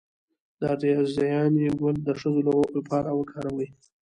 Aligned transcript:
د 0.59 0.61
رازیانې 0.91 1.67
ګل 1.79 1.95
د 2.07 2.09
ښځو 2.19 2.41
لپاره 2.75 3.09
وکاروئ 3.19 3.67